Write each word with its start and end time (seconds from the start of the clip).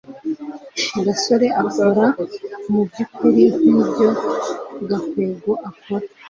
gasore 1.05 1.47
akora 1.63 2.05
mubyukuri 2.71 3.43
nkibyo 3.59 4.09
gakwego 4.89 5.51
akora 5.69 6.05